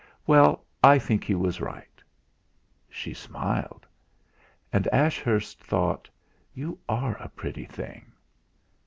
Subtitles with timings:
[0.25, 2.01] "Well, I think he was right."
[2.89, 3.85] She smiled.
[4.73, 6.09] And Ashurst thought:
[6.55, 8.11] 'You are a pretty thing!'